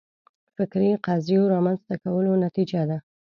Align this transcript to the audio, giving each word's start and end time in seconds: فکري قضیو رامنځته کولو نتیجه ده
فکري 0.55 0.89
قضیو 1.05 1.51
رامنځته 1.53 1.93
کولو 2.03 2.31
نتیجه 2.45 2.81
ده 2.89 2.97